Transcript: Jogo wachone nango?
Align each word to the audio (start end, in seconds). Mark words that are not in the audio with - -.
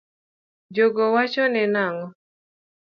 Jogo 0.75 1.03
wachone 1.15 1.61
nango? 1.73 2.07